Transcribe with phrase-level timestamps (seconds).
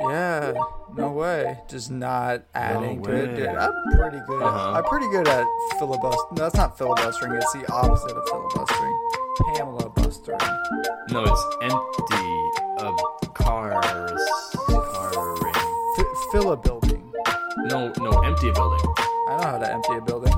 [0.00, 0.52] Yeah,
[0.96, 1.58] no way.
[1.68, 3.34] Just not adding to it.
[3.36, 4.42] Dude, I'm pretty good.
[4.42, 4.72] Uh-huh.
[4.76, 5.44] I'm pretty good at
[5.78, 6.34] filibustering.
[6.36, 7.32] No, that's not filibustering.
[7.34, 8.98] It's the opposite of filibustering.
[9.54, 10.38] Pamela bustering.
[11.10, 13.84] No, it's empty of cars.
[14.70, 15.54] Carring.
[15.98, 17.12] F- fill a building.
[17.64, 18.80] No, no, empty a building.
[19.28, 20.32] I know how to empty a building.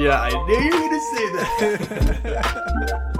[0.00, 1.26] Yeah, I knew you were gonna say
[2.30, 3.16] that.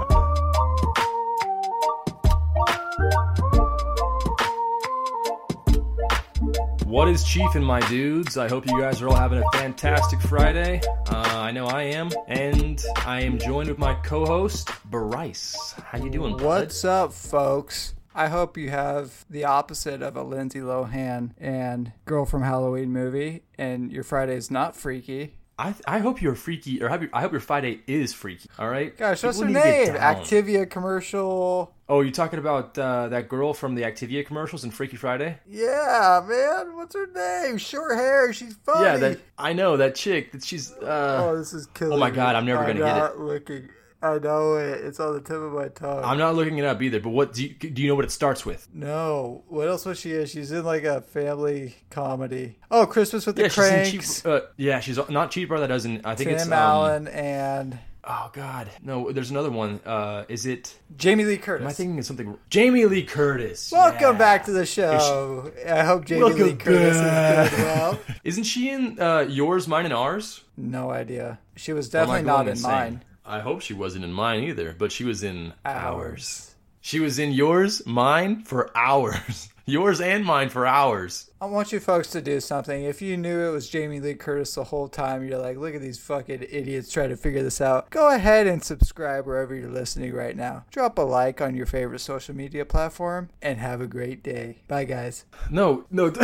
[6.91, 8.37] What is Chief and my dudes?
[8.37, 10.81] I hope you guys are all having a fantastic Friday.
[11.07, 15.73] Uh, I know I am, and I am joined with my co-host Bryce.
[15.85, 16.35] How you doing?
[16.35, 16.43] bud?
[16.43, 17.93] What's up, folks?
[18.13, 23.43] I hope you have the opposite of a Lindsay Lohan and Girl from Halloween movie,
[23.57, 25.35] and your Friday is not freaky.
[25.57, 28.49] I I hope you're freaky, or I hope your Friday is freaky.
[28.59, 28.97] All right.
[28.97, 30.01] Gosh, what's her People need to get name?
[30.01, 31.73] Activia commercial.
[31.91, 35.37] Oh, you talking about uh, that girl from the Activia commercials in Freaky Friday?
[35.45, 36.77] Yeah, man.
[36.77, 37.57] What's her name?
[37.57, 38.31] Short hair.
[38.31, 38.85] She's funny.
[38.85, 40.31] Yeah, that I know that chick.
[40.31, 40.71] That she's.
[40.71, 41.93] Uh, Oh, this is killing.
[41.93, 42.15] Oh my me.
[42.15, 42.99] God, I'm never gonna get it.
[42.99, 43.67] not Looking.
[44.01, 44.83] I know it.
[44.85, 46.03] It's on the tip of my tongue.
[46.03, 46.99] I'm not looking it up either.
[47.01, 47.81] But what do you do?
[47.81, 48.67] You know what it starts with?
[48.73, 49.43] no.
[49.49, 50.25] What else was she in?
[50.27, 52.57] She's in like a family comedy.
[52.71, 54.21] Oh, Christmas with the Yeah, she's in Kranks.
[54.23, 54.25] cheap.
[54.25, 55.67] Uh, yeah, she's not cheap brother.
[55.67, 56.05] That doesn't.
[56.05, 56.47] I think Tim it's.
[56.47, 59.11] Um, Allen and oh God, no.
[59.11, 59.79] There's another one.
[59.85, 60.75] Uh, is it?
[60.97, 61.63] Jamie Lee Curtis.
[61.63, 62.37] Am I thinking of something?
[62.49, 63.71] Jamie Lee Curtis.
[63.71, 64.17] Welcome yeah.
[64.17, 65.51] back to the show.
[65.67, 67.45] I hope Jamie Welcome Lee Curtis back.
[67.45, 67.99] is doing well.
[68.23, 70.41] Isn't she in uh, yours, mine, and ours?
[70.57, 71.39] No idea.
[71.55, 72.71] She was definitely not in insane?
[72.71, 73.03] mine.
[73.25, 75.75] I hope she wasn't in mine either, but she was in ours.
[75.75, 76.55] Ours.
[76.81, 79.49] She was in yours, mine for hours.
[79.65, 81.29] yours and mine for hours.
[81.39, 82.83] I want you folks to do something.
[82.83, 85.81] If you knew it was Jamie Lee Curtis the whole time, you're like, look at
[85.81, 87.89] these fucking idiots trying to figure this out.
[87.89, 90.65] Go ahead and subscribe wherever you're listening right now.
[90.71, 94.59] Drop a like on your favorite social media platform and have a great day.
[94.67, 95.25] Bye, guys.
[95.49, 96.09] No, no.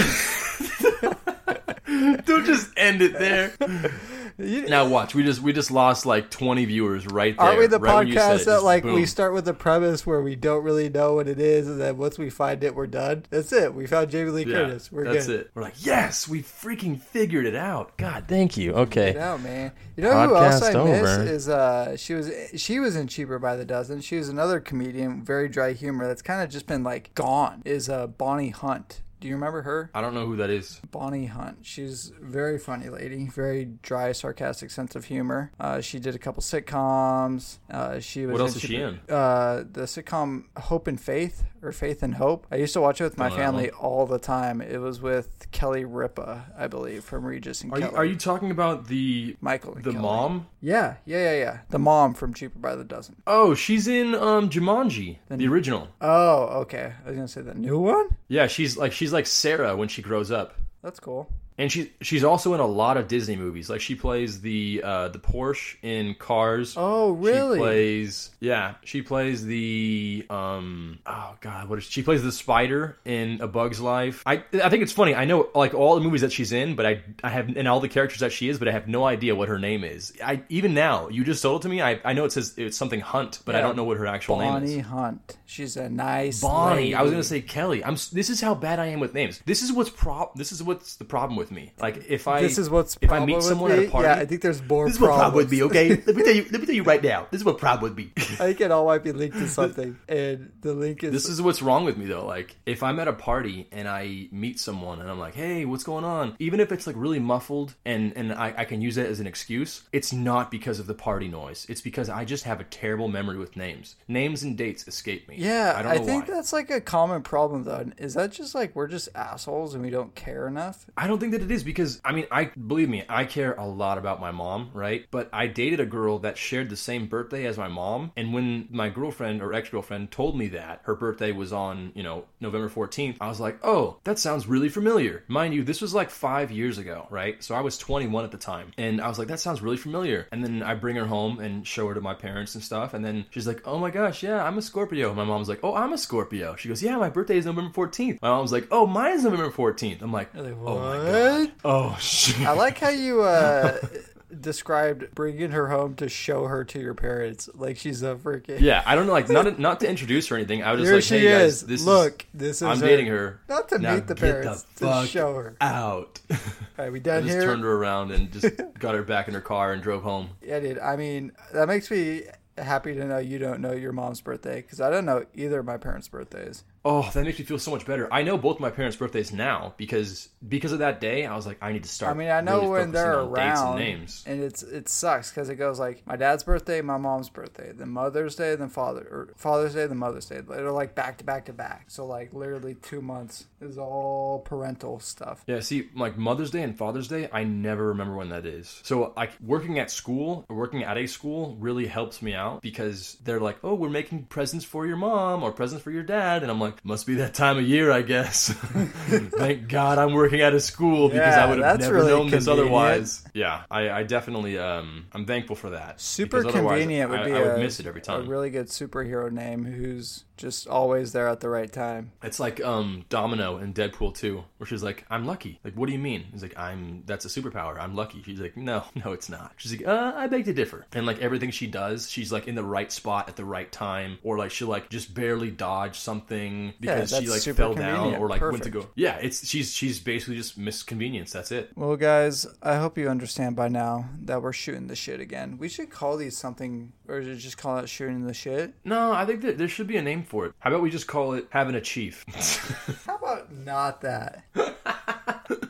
[1.87, 3.53] Don't just end it there.
[4.39, 5.15] You- Now watch.
[5.15, 7.45] We just we just lost like 20 viewers right there.
[7.47, 9.53] Aren't we the right when you said podcast it, that like we start with the
[9.53, 12.75] premise where we don't really know what it is, and then once we find it,
[12.75, 13.23] we're done?
[13.31, 13.73] That's it.
[13.73, 14.91] We found Jamie Lee Yeah, Curtis.
[14.91, 15.39] We're that's good.
[15.41, 15.51] it.
[15.55, 17.97] We're like, yes, we freaking figured it out.
[17.97, 18.73] God, thank you.
[18.73, 19.13] Okay.
[19.17, 19.71] No man.
[19.95, 23.39] You know who else I Podcast miss is uh she was she was in Cheaper
[23.39, 24.01] by the Dozen.
[24.01, 27.63] She was another comedian, very dry humor that's kind of just been like gone.
[27.65, 29.01] Is uh Bonnie Hunt.
[29.19, 29.89] Do you remember her?
[29.95, 30.79] I don't know who that is.
[30.91, 31.59] Bonnie Hunt.
[31.63, 35.51] She's a very funny lady, very dry, sarcastic sense of humor.
[35.59, 37.57] Uh, she did a couple sitcoms.
[37.71, 38.33] Uh, she was.
[38.33, 38.99] What else in is she in?
[39.09, 42.47] Uh, the sitcom Hope and Faith or Faith and Hope.
[42.51, 44.61] I used to watch it with my family all the time.
[44.61, 47.95] It was with Kelly Ripa, I believe, from Regis and Are you Kelly.
[47.97, 50.01] are you talking about the Michael and the Kelly.
[50.01, 50.47] mom?
[50.61, 51.57] Yeah, yeah, yeah, yeah.
[51.69, 53.17] The mom from Cheaper by the Dozen.
[53.27, 55.89] Oh, she's in um Jumanji, the original.
[56.01, 56.93] Oh, okay.
[57.05, 58.09] I was gonna say the new one.
[58.29, 60.55] Yeah, she's like she's like Sarah when she grows up.
[60.81, 61.29] That's cool.
[61.57, 63.69] And she she's also in a lot of Disney movies.
[63.69, 66.75] Like she plays the uh, the Porsche in Cars.
[66.77, 67.57] Oh, really?
[67.57, 68.75] She plays yeah.
[68.83, 73.81] She plays the um oh god what is she plays the spider in A Bug's
[73.81, 74.21] Life.
[74.25, 75.15] I I think it's funny.
[75.15, 77.79] I know like all the movies that she's in, but I I have and all
[77.79, 80.13] the characters that she is, but I have no idea what her name is.
[80.23, 81.81] I even now you just told it to me.
[81.81, 84.37] I I know it says it's something Hunt, but I don't know what her actual
[84.39, 84.71] name is.
[84.71, 85.37] Bonnie Hunt.
[85.45, 86.93] She's a nice Bonnie.
[86.93, 87.83] I was gonna say Kelly.
[87.83, 87.95] I'm.
[88.11, 89.41] This is how bad I am with names.
[89.45, 90.35] This is what's prob.
[90.35, 91.73] This is what's the problem with me.
[91.79, 93.77] Like if I This is what's if I meet someone me.
[93.77, 94.07] at a party.
[94.07, 94.85] Yeah, I think there's more.
[94.85, 95.63] this is what problem would be.
[95.63, 96.45] Okay, let me tell you.
[96.51, 97.27] Let me tell you right now.
[97.31, 98.11] This is what problem would be.
[98.17, 101.11] I think it all might be linked to something, and the link is.
[101.11, 102.25] This is what's wrong with me though.
[102.25, 105.83] Like if I'm at a party and I meet someone and I'm like, "Hey, what's
[105.83, 109.07] going on?" Even if it's like really muffled and and I, I can use that
[109.07, 111.65] as an excuse, it's not because of the party noise.
[111.69, 113.95] It's because I just have a terrible memory with names.
[114.07, 115.35] Names and dates escape me.
[115.39, 116.35] yeah, I I, don't know think why.
[116.35, 117.85] that's like a common problem though.
[117.97, 120.85] Is that just like we're just assholes and we don't care enough?
[120.97, 123.65] I don't think that it is because I mean I believe me I care a
[123.65, 125.05] lot about my mom right?
[125.11, 128.11] But I dated a girl that shared the same birthday as my mom.
[128.17, 132.03] And when my girlfriend or ex girlfriend told me that her birthday was on you
[132.03, 135.23] know November 14th I was like oh that sounds really familiar.
[135.27, 137.43] Mind you this was like five years ago right?
[137.43, 138.71] So I was 21 at the time.
[138.77, 140.27] And I was like that sounds really familiar.
[140.31, 142.93] And then I bring her home and show her to my parents and stuff.
[142.93, 145.13] And then she's like oh my gosh yeah I'm a Scorpio.
[145.13, 146.55] My mom's like oh I'm a Scorpio.
[146.55, 149.51] She goes yeah my birthday is November 14th my mom's like oh mine is November
[149.51, 151.26] 14th I'm like Like, oh my what?
[151.27, 152.45] God Oh shit!
[152.47, 153.77] I like how you uh,
[154.41, 158.59] described bringing her home to show her to your parents, like she's a freaking.
[158.59, 160.63] Yeah, I don't know, like not not to introduce her or anything.
[160.63, 161.65] I was just Here like, she hey guys, is.
[161.65, 162.63] this Look, is this is.
[162.63, 162.85] I'm her.
[162.85, 163.39] dating her.
[163.49, 165.55] Not to Now meet the get the parents, to fuck show her.
[165.61, 166.19] out.
[166.31, 166.37] All
[166.77, 167.43] right, we I done just here.
[167.43, 168.49] turned her around and just
[168.79, 170.29] got her back in her car and drove home.
[170.41, 170.79] Yeah, dude.
[170.79, 172.23] I mean, that makes me
[172.57, 175.65] happy to know you don't know your mom's birthday because I don't know either of
[175.65, 176.63] my parents' birthdays.
[176.89, 178.07] Oh, that makes me feel so much better.
[178.13, 181.25] I know both my parents' birthdays now because because of that day.
[181.25, 182.15] I was like, I need to start.
[182.15, 184.23] I mean, I know really when they're focusing on dates and around, names.
[184.25, 187.89] and it's it sucks because it goes like my dad's birthday, my mom's birthday, then
[187.89, 190.39] Mother's Day, then Father or Father's Day, then Mother's Day.
[190.39, 191.85] They're like back to back to back.
[191.89, 195.43] So like literally two months is all parental stuff.
[195.47, 198.81] Yeah, see, like Mother's Day and Father's Day, I never remember when that is.
[198.83, 203.39] So, like, working at school, working at a school really helps me out because they're
[203.39, 206.43] like, oh, we're making presents for your mom or presents for your dad.
[206.43, 208.49] And I'm like, must be that time of year, I guess.
[208.53, 212.29] Thank God I'm working at a school because Yeah, I would have never really known
[212.29, 213.23] this otherwise.
[213.37, 216.01] Yeah, I, I definitely, um, I'm thankful for that.
[216.01, 219.31] Super convenient would I, be I a, would miss it every a really good superhero
[219.31, 222.11] name who's just always there at the right time.
[222.23, 225.93] It's like um Domino in Deadpool 2, where she's like, "I'm lucky." Like, what do
[225.93, 226.25] you mean?
[226.31, 227.79] He's like, "I'm that's a superpower.
[227.79, 230.85] I'm lucky." She's like, "No, no, it's not." She's like, "Uh, I beg to differ."
[230.93, 234.19] And like everything she does, she's like in the right spot at the right time,
[234.23, 238.41] or like she'll like just barely dodge something because she like fell down or like
[238.41, 238.87] went to go.
[238.95, 241.31] Yeah, it's she's she's basically just misconvenience.
[241.33, 241.71] That's it.
[241.75, 245.57] Well, guys, I hope you understand by now that we're shooting the shit again.
[245.57, 248.73] We should call these something, or just call it shooting the shit?
[248.85, 250.53] No, I think that there should be a name for it.
[250.59, 252.23] How about we just call it having a chief?
[253.05, 254.43] How about not that?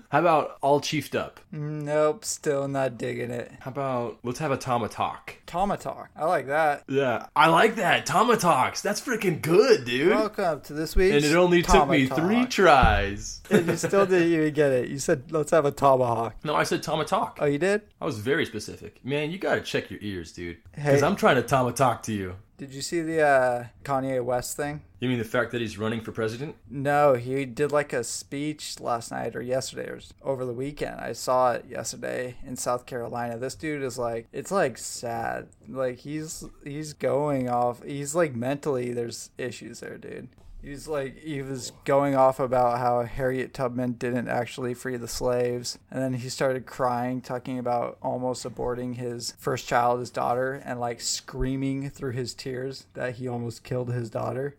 [0.10, 1.42] How about all chiefed up?
[1.52, 3.52] Nope, still not digging it.
[3.60, 5.36] How about let's have a Tama talk?
[5.46, 6.08] Tomatalk.
[6.16, 6.84] I like that.
[6.88, 8.06] Yeah, I like that.
[8.06, 8.82] Tama talks.
[8.82, 10.12] That's freaking good, dude.
[10.12, 13.42] Welcome to this week's and it only took me three tries.
[13.52, 14.88] and you still didn't even get it.
[14.88, 16.36] You said, let's have a tomahawk.
[16.46, 17.40] No, I said Tama talk.
[17.42, 17.82] Oh, you did?
[18.00, 19.04] I was very specific.
[19.04, 20.58] Man, you gotta check your ears, dude.
[20.74, 20.84] Hey.
[20.84, 22.36] Because I'm trying to Tama talk to you.
[22.58, 24.82] Did you see the uh, Kanye West thing?
[25.00, 26.56] You mean the fact that he's running for president?
[26.68, 31.00] No, he did like a speech last night or yesterday or over the weekend.
[31.00, 33.38] I saw it yesterday in South Carolina.
[33.38, 35.50] This dude is like, it's like sad.
[35.70, 37.84] Like he's he's going off.
[37.84, 40.30] He's like mentally, there's issues there, dude.
[40.62, 45.78] He's like he was going off about how Harriet Tubman didn't actually free the slaves,
[45.92, 50.80] and then he started crying, talking about almost aborting his first child, his daughter, and
[50.80, 54.56] like screaming through his tears that he almost killed his daughter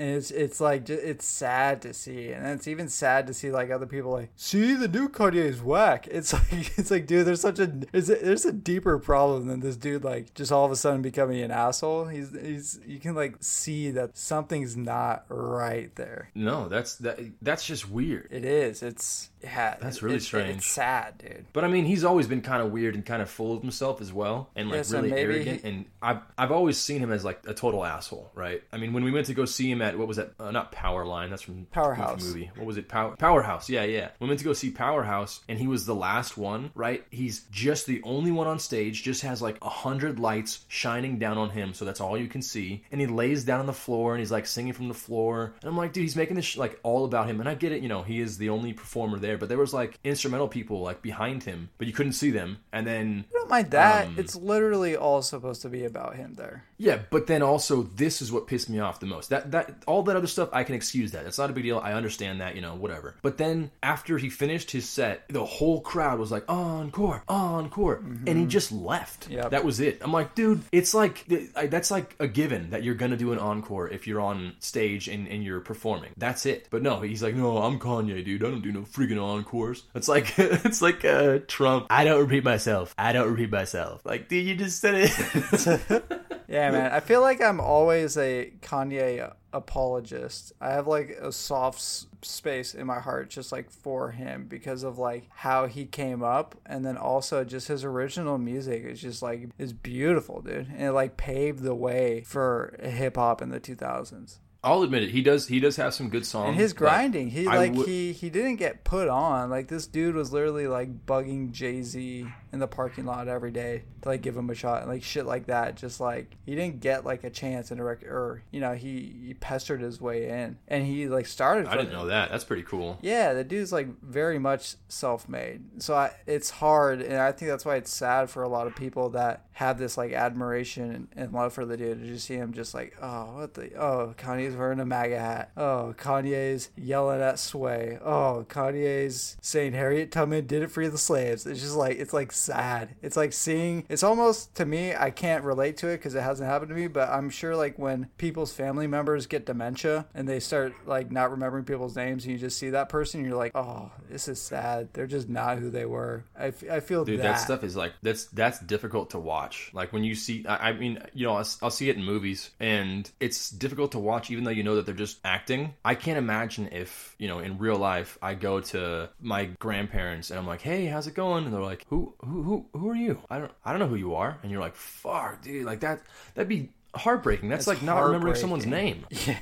[0.00, 3.70] and it's it's like it's sad to see, and it's even sad to see like
[3.70, 6.08] other people like see the new Kanye is whack.
[6.10, 9.60] It's like it's like dude, there's such a there's a, there's a deeper problem than
[9.60, 12.06] this dude like just all of a sudden becoming an asshole.
[12.06, 16.30] He's he's you can like see that something's not right there.
[16.34, 17.20] No, that's that.
[17.42, 18.28] That's just weird.
[18.30, 18.82] It is.
[18.82, 19.76] It's yeah.
[19.80, 20.56] That's really it- strange.
[20.56, 21.44] It's sad, dude.
[21.52, 24.00] But I mean, he's always been kind of weird and kind of full of himself
[24.00, 25.60] as well, and like Yeah, so really arrogant.
[25.62, 28.62] he- And I've I've always seen him as like a total asshole, right?
[28.72, 30.32] I mean, when we went to go see him at what was that?
[30.38, 31.30] Uh, not Powerline.
[31.30, 32.24] That's from Powerhouse.
[32.24, 32.50] Movie.
[32.56, 32.88] What was it?
[32.88, 33.68] Power Powerhouse.
[33.68, 34.10] Yeah, yeah.
[34.20, 37.04] We went to go see Powerhouse, and he was the last one, right?
[37.10, 39.02] He's just the only one on stage.
[39.02, 42.42] Just has like a hundred lights shining down on him, so that's all you can
[42.42, 42.84] see.
[42.90, 45.54] And he lays down on the floor and he's like singing from the floor.
[45.60, 47.40] And I'm like, dude, he's making this sh- like all about him.
[47.40, 49.72] And I get it, you know, he is the only performer there, but there was
[49.74, 52.58] like instrumental people like behind him, but you couldn't see them.
[52.72, 54.06] And then I don't mind that.
[54.08, 56.64] Um, it's literally all supposed to be about him there.
[56.78, 59.30] yeah, but then also this is what pissed me off the most.
[59.30, 61.24] That that all that other stuff I can excuse that.
[61.24, 61.78] That's not a big deal.
[61.78, 63.16] I understand that, you know, whatever.
[63.22, 68.38] But then after he finished his set, the whole crowd was like encore, encore, and
[68.38, 69.28] he just left.
[69.28, 69.50] Yep.
[69.50, 69.98] That was it.
[70.02, 73.88] I'm like, dude, it's like that's like a given that you're gonna do an encore
[73.88, 76.10] if you're on stage and, and you're performing.
[76.16, 76.68] That's it.
[76.70, 78.44] But no, he's like, no, I'm Kanye, dude.
[78.44, 79.84] I don't do no freaking encores.
[79.94, 81.86] It's like it's like uh, Trump.
[81.90, 82.94] I don't repeat myself.
[82.98, 84.02] I don't repeat myself.
[84.04, 86.20] Like, dude, you just said it.
[86.50, 86.90] Yeah, man.
[86.90, 90.52] I feel like I'm always a Kanye apologist.
[90.60, 91.80] I have like a soft
[92.22, 96.54] space in my heart just like for him because of like how he came up
[96.66, 100.68] and then also just his original music is just like is beautiful, dude.
[100.68, 104.38] And it like paved the way for hip hop in the 2000s.
[104.62, 105.10] I'll admit it.
[105.10, 105.46] He does.
[105.46, 106.50] He does have some good songs.
[106.50, 109.48] And his grinding, he I like would- he he didn't get put on.
[109.48, 113.84] Like this dude was literally like bugging Jay Z in the parking lot every day
[114.02, 115.76] to like give him a shot and like shit like that.
[115.76, 119.14] Just like he didn't get like a chance in a record, or you know he
[119.24, 121.66] he pestered his way in, and he like started.
[121.66, 122.30] I didn't know that.
[122.30, 122.98] That's pretty cool.
[123.00, 125.82] Yeah, the dude's like very much self-made.
[125.82, 128.76] So I, it's hard, and I think that's why it's sad for a lot of
[128.76, 132.34] people that have this like admiration and, and love for the dude to just see
[132.34, 134.14] him just like, oh, what the, oh,
[134.50, 135.50] Kanye's wearing a MAGA hat.
[135.56, 137.98] Oh, Kanye's yelling at Sway.
[138.02, 141.46] Oh, Kanye's saying Harriet Tubman did it free the slaves.
[141.46, 142.90] It's just like it's like sad.
[143.02, 143.84] It's like seeing.
[143.88, 144.94] It's almost to me.
[144.94, 147.78] I can't relate to it because it hasn't happened to me, but I'm sure like
[147.78, 152.32] when people's family members get dementia and they start like not remembering people's names, and
[152.32, 154.88] you just see that person, you're like, oh, this is sad.
[154.92, 156.24] They're just not who they were.
[156.38, 157.22] I, f- I feel Dude, that.
[157.22, 159.30] that stuff is like that's that's difficult to watch.
[159.30, 159.70] watch.
[159.72, 162.50] Like when you see, I, I mean, you know, I'll, I'll see it in movies,
[162.58, 165.74] and it's difficult to watch, even though you know that they're just acting.
[165.84, 170.38] I can't imagine if you know in real life I go to my grandparents and
[170.38, 173.20] I'm like, "Hey, how's it going?" And they're like, "Who, who, who, who are you?
[173.30, 176.02] I don't, I don't know who you are." And you're like, "Fuck, dude, like that,
[176.34, 177.48] that'd be." Heartbreaking.
[177.48, 179.06] That's, That's like not remembering someone's name.
[179.26, 179.38] Yeah,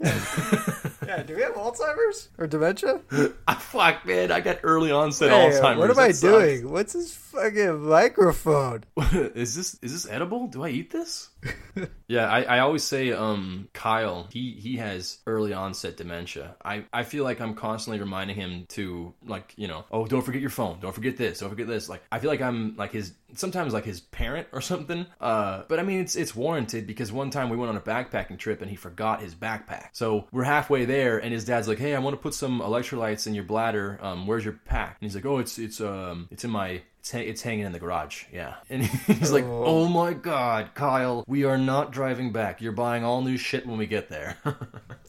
[1.06, 3.00] yeah, do we have Alzheimer's or dementia?
[3.46, 5.78] Ah, fuck, man, I got early onset Hey, Alzheimer's.
[5.78, 6.20] what am I That sucks.
[6.20, 6.70] doing?
[6.70, 8.84] What's this fucking microphone?
[9.12, 10.46] is this is this edible?
[10.48, 11.30] Do I eat this?
[12.08, 16.56] yeah, I, I always say um Kyle, he he has early onset dementia.
[16.64, 20.40] I, I feel like I'm constantly reminding him to like, you know, oh don't forget
[20.40, 21.88] your phone, don't forget this, don't forget this.
[21.88, 25.06] Like I feel like I'm like his sometimes like his parent or something.
[25.20, 28.38] Uh but I mean it's it's warranted because one time we went on a backpacking
[28.38, 29.88] trip and he forgot his backpack.
[29.92, 33.26] So we're halfway there and his dad's like, Hey, I want to put some electrolytes
[33.26, 33.98] in your bladder.
[34.02, 34.96] Um, where's your pack?
[35.00, 37.72] And he's like, Oh, it's it's um it's in my it's, ha- it's hanging in
[37.72, 38.24] the garage.
[38.32, 38.54] Yeah.
[38.70, 42.60] And he's like, oh my God, Kyle, we are not driving back.
[42.60, 44.36] You're buying all new shit when we get there.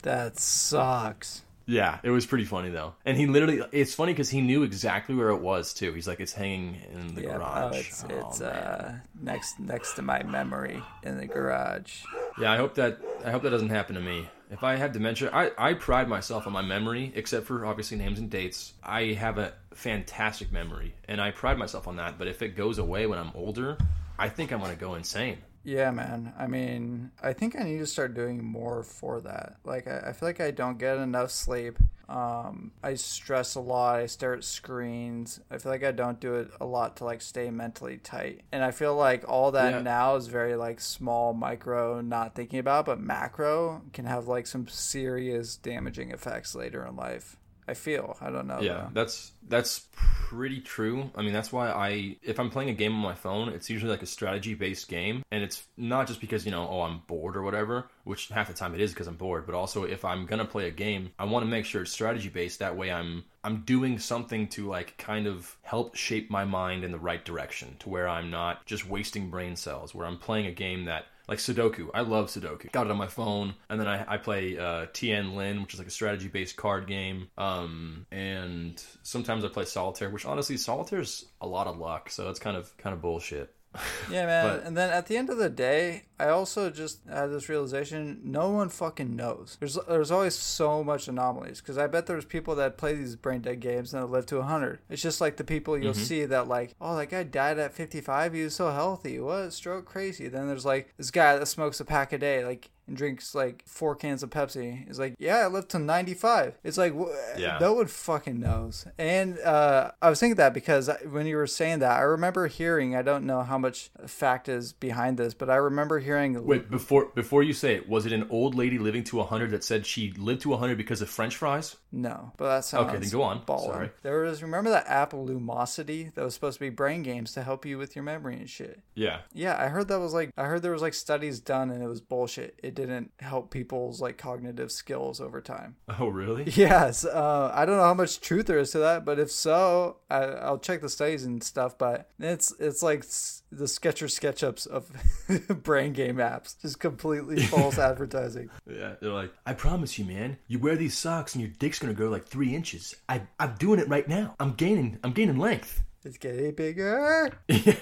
[0.04, 1.44] That sucks.
[1.68, 2.96] yeah, it was pretty funny though.
[3.06, 5.94] And he literally, it's funny because he knew exactly where it was too.
[5.94, 7.74] He's like, it's hanging in the Yeah, garage.
[7.76, 12.02] oh, it's Oh, it's uh next next to my memory in the garage.
[12.40, 14.28] Yeah, I hope that I hope that doesn't happen to me.
[14.52, 18.20] If I have dementia, I, I pride myself on my memory, except for obviously names
[18.20, 18.74] and dates.
[18.84, 22.18] I have a fantastic memory, and I pride myself on that.
[22.18, 23.78] But if it goes away when I'm older,
[24.20, 25.38] I think I'm gonna go insane.
[25.64, 26.34] Yeah, man.
[26.40, 29.58] I mean, I think I need to start doing more for that.
[29.64, 31.78] Like, I, I feel like I don't get enough sleep.
[32.10, 34.00] Um, I stress a lot.
[34.00, 35.40] I stare at screens.
[35.50, 38.42] I feel like I don't do it a lot to like stay mentally tight.
[38.52, 39.82] And I feel like all that Yeah.
[39.82, 44.68] now is very like small, micro, not thinking about, but macro can have like some
[44.68, 47.38] serious damaging effects later in life.
[47.68, 48.18] I feel.
[48.22, 48.60] I don't know.
[48.60, 48.90] Yeah, though.
[48.94, 51.12] that's that's pretty true.
[51.16, 53.92] I mean, that's why I if I'm playing a game on my phone, it's usually
[53.92, 57.38] like a strategy based game, and it's not just because you know oh I'm bored
[57.38, 60.26] or whatever, which half the time it is because I'm bored, but also if I'm
[60.26, 62.60] gonna play a game, I want to make sure it's strategy based.
[62.60, 66.92] That way, I'm I'm doing something to like kind of help shape my mind in
[66.92, 69.94] the right direction, to where I'm not just wasting brain cells.
[69.94, 71.88] Where I'm playing a game that like Sudoku.
[71.94, 72.70] I love Sudoku.
[72.74, 75.80] Got it on my phone, and then I, I play uh, Tien Len, which is
[75.80, 77.30] like a strategy-based card game.
[77.38, 82.40] Um, and sometimes I play Solitaire, which honestly, Solitaire's a lot of luck, so it's
[82.40, 83.56] kind of kind of bullshit.
[84.12, 84.46] Yeah, man.
[84.58, 88.20] But- and then at the end of the day, I also just had this realization:
[88.24, 89.58] no one fucking knows.
[89.60, 93.42] There's there's always so much anomalies because I bet there's people that play these brain
[93.42, 94.80] dead games and live to hundred.
[94.90, 96.02] It's just like the people you'll Mm-hmm.
[96.04, 98.34] see that like, oh, that guy died at 55.
[98.34, 99.20] He was so healthy.
[99.20, 100.28] What stroke crazy?
[100.28, 102.70] Then there's like this guy that smokes a pack a day, like.
[102.88, 104.90] And drinks like four cans of Pepsi.
[104.90, 106.58] Is like, yeah, I lived to 95.
[106.64, 107.60] It's like, wh- Yeah.
[107.62, 108.86] no one fucking knows.
[108.98, 112.96] And uh, I was thinking that because when you were saying that, I remember hearing.
[112.96, 116.11] I don't know how much fact is behind this, but I remember hearing.
[116.46, 119.64] Wait, before before you say it, was it an old lady living to 100 that
[119.64, 121.76] said she lived to 100 because of French fries?
[121.92, 123.44] No, but that sounds Okay, then go on.
[123.46, 123.72] ballin'.
[123.72, 123.90] Sorry.
[124.02, 127.66] There was remember that app Lumosity that was supposed to be brain games to help
[127.66, 128.80] you with your memory and shit.
[128.96, 129.20] Yeah.
[129.34, 131.88] Yeah, I heard that was like I heard there was like studies done and it
[131.88, 132.60] was bullshit.
[132.64, 135.76] It didn't help people's like cognitive skills over time.
[136.00, 136.46] Oh, really?
[136.56, 139.98] Yes, uh, I don't know how much truth there is to that, but if so,
[140.10, 141.78] I, I'll check the studies and stuff.
[141.78, 143.04] But it's it's like
[143.52, 144.90] the Sketcher SketchUps of
[145.64, 148.50] brain game apps, just completely false advertising.
[148.70, 150.38] Yeah, they're like, I promise you, man.
[150.48, 152.96] You wear these socks and your dick's gonna grow like three inches.
[153.10, 154.36] I, I'm doing it right now.
[154.40, 155.84] I'm gaining, I'm gaining length.
[156.04, 157.32] It's getting bigger.
[157.48, 157.76] Yeah.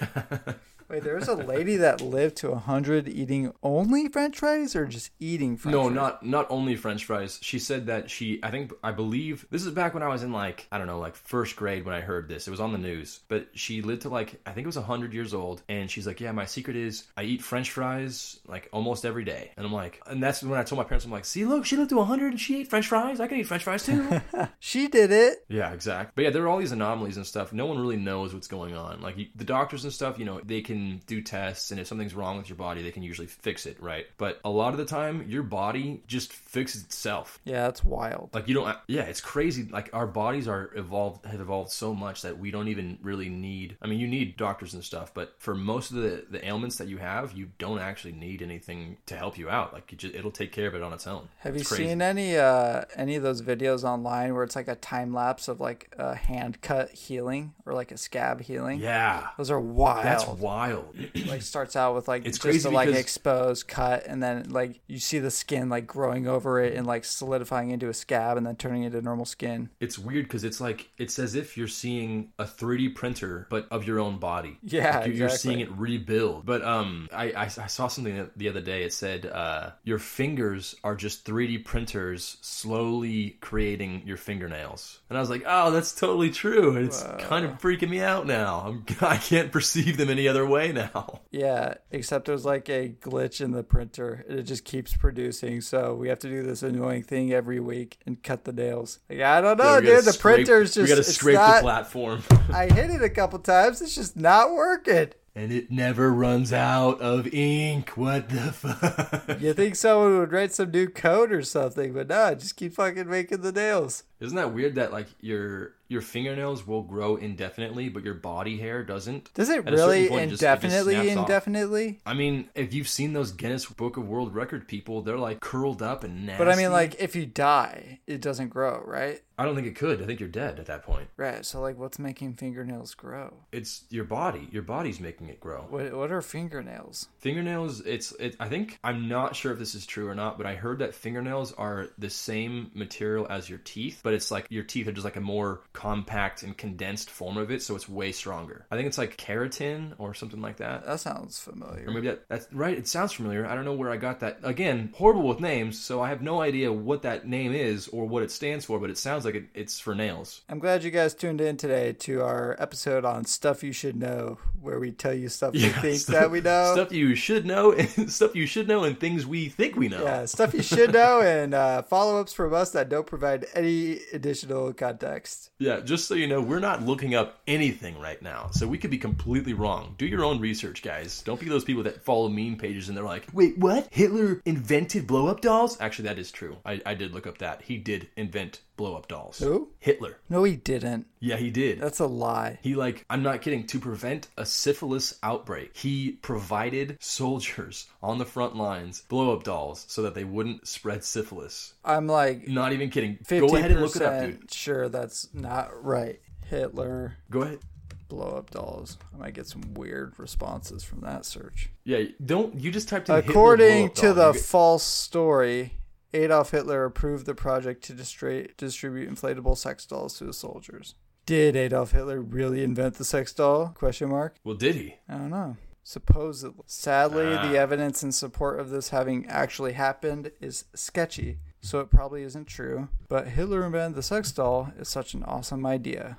[0.89, 5.11] Wait, there was a lady that lived to hundred eating only French fries, or just
[5.19, 5.95] eating French no, fries?
[5.95, 7.37] not not only French fries.
[7.43, 10.31] She said that she, I think, I believe this is back when I was in
[10.31, 12.47] like I don't know, like first grade when I heard this.
[12.47, 15.13] It was on the news, but she lived to like I think it was hundred
[15.13, 19.05] years old, and she's like, yeah, my secret is I eat French fries like almost
[19.05, 21.45] every day, and I'm like, and that's when I told my parents, I'm like, see,
[21.45, 23.19] look, she lived to hundred and she ate French fries.
[23.19, 24.21] I can eat French fries too.
[24.59, 25.45] She did it.
[25.47, 26.11] Yeah, exactly.
[26.15, 27.53] But yeah, there are all these anomalies and stuff.
[27.53, 29.01] No one really knows what's going on.
[29.01, 32.37] Like the doctors and stuff, you know, they can do tests, and if something's wrong
[32.37, 34.05] with your body, they can usually fix it, right?
[34.17, 37.39] But a lot of the time, your body just fixes itself.
[37.45, 38.29] Yeah, that's wild.
[38.33, 38.77] Like you don't.
[38.87, 39.67] Yeah, it's crazy.
[39.69, 43.77] Like our bodies are evolved, have evolved so much that we don't even really need.
[43.81, 46.87] I mean, you need doctors and stuff, but for most of the the ailments that
[46.87, 49.73] you have, you don't actually need anything to help you out.
[49.73, 51.29] Like you just, it'll take care of it on its own.
[51.39, 51.87] Have you crazy.
[51.87, 55.59] seen any uh any of those videos online where it's like a time lapse of
[55.59, 58.79] like a hand cut healing or like a scab healing?
[58.79, 59.27] Yeah.
[59.37, 60.05] Those are wild.
[60.05, 60.68] That's wild.
[60.69, 60.95] Wild.
[61.27, 64.79] like starts out with like It's just crazy a, like exposed cut, and then like
[64.87, 68.45] you see the skin like growing over it and like solidifying into a scab, and
[68.45, 69.69] then turning into normal skin.
[69.79, 73.85] It's weird because it's like it's as if you're seeing a 3D printer, but of
[73.85, 74.57] your own body.
[74.63, 75.53] Yeah, Like, you're, you're exactly.
[75.53, 76.45] seeing it rebuild.
[76.45, 78.83] But um, I, I I saw something the other day.
[78.83, 85.21] It said uh, your fingers are just 3D printers slowly creating your fingernails, and I
[85.21, 86.75] was like, oh, that's totally true.
[86.75, 88.63] And it's kind of freaking me out now.
[88.65, 91.21] I'm, I can't perceive them any other way now.
[91.31, 95.61] Yeah, except there's like a glitch in the printer, it just keeps producing.
[95.61, 98.99] So we have to do this annoying thing every week and cut the nails.
[99.09, 100.05] Like I don't know, Yeah, dude.
[100.05, 102.23] The scrape- printer's just we gotta scrape not- the platform.
[102.53, 103.81] I hit it a couple times.
[103.81, 105.09] It's just not working.
[105.35, 107.91] and it never runs out of ink.
[107.95, 109.39] What the fuck?
[109.39, 113.07] You think someone would write some new code or something, but no, just keep fucking
[113.07, 114.03] making the nails.
[114.19, 118.83] Isn't that weird that like your your fingernails will grow indefinitely, but your body hair
[118.83, 119.33] doesn't?
[119.33, 121.11] Does it At really point, it just- just indefinitely?
[121.11, 121.17] off.
[121.17, 121.99] indefinitely?
[122.05, 125.81] I mean, if you've seen those Guinness Book of World Record people, they're like curled
[125.81, 126.37] up and nasty.
[126.43, 129.21] But I mean, like, if you die, it doesn't grow, right?
[129.39, 130.01] I don't think it could.
[130.01, 131.07] I think you're dead at that point.
[131.15, 131.45] Right.
[131.45, 133.33] So, like, what's making fingernails grow?
[133.53, 134.49] It's your body.
[134.51, 135.65] Your body's making it grow.
[135.69, 137.07] What What are fingernails?
[137.19, 137.79] Fingernails.
[137.81, 138.11] It's.
[138.19, 140.79] It, I think I'm not sure if this is true or not, but I heard
[140.79, 144.91] that fingernails are the same material as your teeth, but it's like your teeth are
[144.91, 148.65] just like a more compact and condensed form of it, so it's way stronger.
[148.71, 150.85] I think it's like keratin or something like that.
[150.85, 151.87] That sounds familiar.
[151.87, 152.77] Or maybe that, that's right.
[152.77, 153.45] It sounds familiar.
[153.45, 154.39] I don't know where I got that.
[154.43, 158.23] Again, horrible with names, so I have no idea what that name is or what
[158.23, 158.79] it stands for.
[158.79, 160.41] But it sounds like it, it's for nails.
[160.49, 164.37] I'm glad you guys tuned in today to our episode on stuff you should know,
[164.61, 166.73] where we tell you stuff we think stuff, that we know.
[166.73, 170.03] Stuff you should know, and stuff you should know, and things we think we know.
[170.03, 173.99] Yeah, stuff you should know, and uh, follow ups from us that don't provide any
[174.13, 175.51] additional context.
[175.59, 178.91] Yeah, just so you know, we're not looking up anything right now, so we could
[178.91, 179.95] be completely wrong.
[179.97, 181.21] Do your own research, guys.
[181.23, 183.87] Don't be those people that follow meme pages and they're like, "Wait, what?
[183.91, 186.57] Hitler invented blow up dolls?" Actually, that is true.
[186.65, 189.39] I, I did look up that he did invent blow up dolls.
[189.39, 189.67] Who?
[189.79, 190.19] Hitler.
[190.29, 191.05] No, he didn't.
[191.19, 191.81] Yeah, he did.
[191.81, 192.59] That's a lie.
[192.61, 195.75] He like I'm not kidding to prevent a syphilis outbreak.
[195.75, 201.03] He provided soldiers on the front lines blow up dolls so that they wouldn't spread
[201.03, 201.73] syphilis.
[201.83, 203.17] I'm like Not even kidding.
[203.25, 204.49] 50% Go ahead and look it up, dude.
[204.51, 206.21] sure that's not right.
[206.45, 207.59] Hitler Go ahead.
[208.07, 208.97] blow up dolls.
[209.13, 211.69] I might get some weird responses from that search.
[211.83, 215.73] Yeah, don't you just typed in Hitler According to doll, the false story,
[216.13, 220.95] Adolf Hitler approved the project to distra- distribute inflatable sex dolls to his soldiers.
[221.25, 223.67] Did Adolf Hitler really invent the sex doll?
[223.75, 224.35] Question mark.
[224.43, 224.95] Well, did he?
[225.07, 225.57] I don't know.
[225.83, 226.63] Supposedly.
[226.65, 227.47] Sadly, Ah.
[227.47, 232.45] the evidence in support of this having actually happened is sketchy, so it probably isn't
[232.45, 232.89] true.
[233.07, 236.17] But Hitler invented the sex doll is such an awesome idea.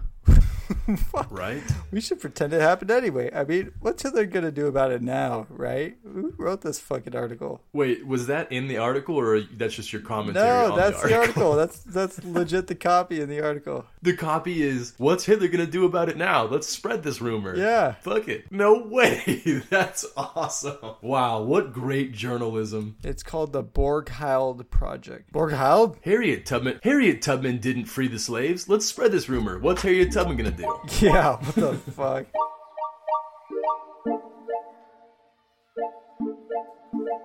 [1.30, 1.62] Right?
[1.90, 3.30] We should pretend it happened anyway.
[3.34, 5.96] I mean, what's Hitler gonna do about it now, right?
[6.02, 7.62] Who wrote this fucking article?
[7.72, 11.14] Wait, was that in the article or that's just your commentary No, that's the the
[11.16, 11.52] article?
[11.52, 11.56] article.
[11.56, 13.86] That's that's legit the copy in the article.
[14.02, 16.44] The copy is what's Hitler gonna do about it now?
[16.44, 17.56] Let's spread this rumor.
[17.56, 17.92] Yeah.
[18.00, 18.50] Fuck it.
[18.50, 19.42] No way.
[19.70, 20.78] That's awesome.
[21.02, 22.96] Wow, what great journalism.
[23.04, 25.32] It's called the Borghild Project.
[25.32, 25.96] Borghild?
[26.02, 28.68] Harriet Tubman Harriet Tubman didn't free the slaves.
[28.68, 29.58] Let's spread this rumor.
[29.58, 30.59] What's Harriet Tubman gonna do?
[31.00, 32.26] Yeah, what the fuck?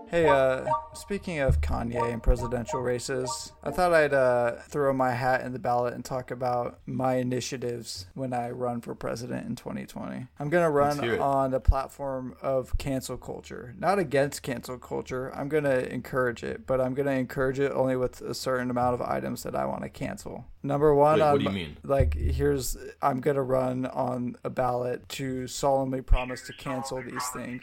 [0.07, 5.41] Hey, uh, speaking of Kanye and presidential races, I thought I'd uh, throw my hat
[5.41, 10.27] in the ballot and talk about my initiatives when I run for president in 2020.
[10.39, 15.33] I'm going to run on a platform of cancel culture, not against cancel culture.
[15.35, 18.69] I'm going to encourage it, but I'm going to encourage it only with a certain
[18.69, 20.45] amount of items that I want to cancel.
[20.61, 21.77] Number one, Wait, what do you mean?
[21.83, 27.61] like here's I'm gonna run on a ballot to solemnly promise to cancel these things.